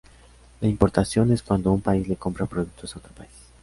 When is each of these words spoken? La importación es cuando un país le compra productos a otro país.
La 0.61 0.67
importación 0.67 1.31
es 1.31 1.43
cuando 1.43 1.71
un 1.71 1.79
país 1.81 2.07
le 2.07 2.15
compra 2.15 2.47
productos 2.47 2.95
a 2.95 2.97
otro 2.97 3.13
país. 3.13 3.29